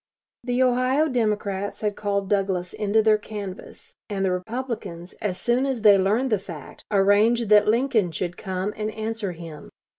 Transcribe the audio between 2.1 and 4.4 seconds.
Douglas into their canvass, and the